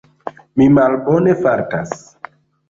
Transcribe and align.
Mi 0.61 0.65
malbone 0.77 1.35
fartas. 1.45 1.95